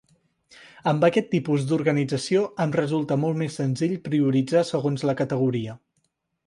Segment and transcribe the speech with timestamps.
[0.91, 5.83] Amb aquest tipus 'organització, em resulta molt més senzill prioritzar segons la categoria.